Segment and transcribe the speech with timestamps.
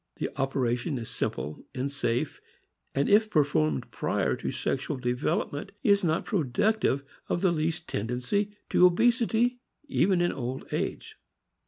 [0.15, 2.41] The operation is simple and safe,
[2.95, 8.49] and if performed prior to sexual devel opment is not productive of the least tendency
[8.71, 11.17] to obesity, even in old age.